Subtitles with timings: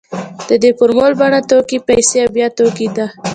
[0.47, 3.05] د دې فورمول بڼه توکي پیسې او بیا توکي ده